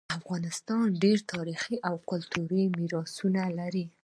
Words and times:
افغانستان 0.19 0.85
ډیر 1.03 1.19
تاریخي 1.33 1.75
او 1.89 1.95
کلتوری 2.09 2.63
میراثونه 2.79 3.41
لري 3.59 3.85